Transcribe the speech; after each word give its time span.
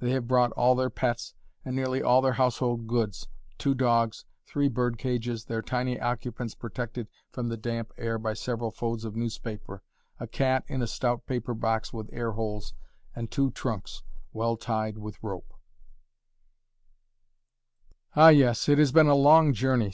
They 0.00 0.12
have 0.12 0.26
brought 0.26 0.52
all 0.52 0.74
their 0.74 0.88
pets 0.88 1.34
and 1.62 1.76
nearly 1.76 2.00
all 2.02 2.22
their 2.22 2.32
household 2.40 2.86
goods 2.86 3.28
two 3.58 3.74
dogs, 3.74 4.24
three 4.46 4.70
bird 4.70 4.96
cages, 4.96 5.44
their 5.44 5.60
tiny 5.60 6.00
occupants 6.00 6.54
protected 6.54 7.08
from 7.30 7.50
the 7.50 7.58
damp 7.58 7.92
air 7.98 8.18
by 8.18 8.32
several 8.32 8.70
folds 8.70 9.04
of 9.04 9.14
newspaper; 9.16 9.82
a 10.18 10.26
cat 10.26 10.64
in 10.66 10.80
a 10.80 10.86
stout 10.86 11.26
paper 11.26 11.52
box 11.52 11.92
with 11.92 12.08
air 12.10 12.32
holes, 12.32 12.72
and 13.14 13.30
two 13.30 13.50
trunks, 13.50 14.02
well 14.32 14.56
tied 14.56 14.96
with 14.96 15.22
rope. 15.22 15.52
[Illustration: 18.14 18.14
(street 18.14 18.20
market)] 18.22 18.28
"Ah, 18.28 18.30
yes, 18.30 18.68
it 18.70 18.78
has 18.78 18.92
been 18.92 19.08
a 19.08 19.14
long 19.14 19.52
journey!" 19.52 19.84